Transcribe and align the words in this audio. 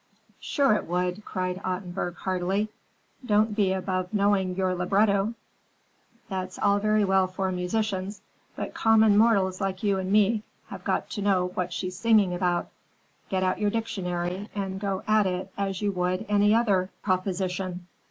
"Sure 0.39 0.73
it 0.73 0.87
would!" 0.87 1.23
cried 1.25 1.61
Ottenburg 1.63 2.15
heartily. 2.15 2.69
"Don't 3.23 3.55
be 3.55 3.71
above 3.71 4.11
knowing 4.11 4.55
your 4.55 4.73
libretto. 4.73 5.35
That's 6.27 6.57
all 6.57 6.79
very 6.79 7.03
well 7.05 7.27
for 7.27 7.51
musicians, 7.51 8.21
but 8.55 8.73
common 8.73 9.15
mortals 9.15 9.61
like 9.61 9.83
you 9.83 9.99
and 9.99 10.11
me 10.11 10.41
have 10.69 10.83
got 10.83 11.11
to 11.11 11.21
know 11.21 11.49
what 11.53 11.71
she's 11.71 11.99
singing 11.99 12.33
about. 12.33 12.69
Get 13.29 13.43
out 13.43 13.59
your 13.59 13.69
dictionary 13.69 14.49
and 14.55 14.79
go 14.79 15.03
at 15.07 15.27
it 15.27 15.51
as 15.55 15.83
you 15.83 15.91
would 15.91 16.21
at 16.21 16.29
any 16.31 16.55
other 16.55 16.89
proposition. 17.03 17.85